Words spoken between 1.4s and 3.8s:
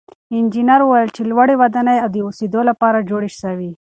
ودانۍ د اوسېدو لپاره جوړې سوې.